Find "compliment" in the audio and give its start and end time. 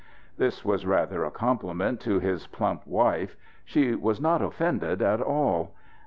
1.29-1.99